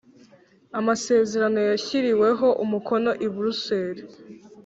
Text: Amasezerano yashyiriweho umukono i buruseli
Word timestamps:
Amasezerano 0.79 1.59
yashyiriweho 1.69 2.47
umukono 2.63 3.11
i 3.25 3.27
buruseli 3.33 4.01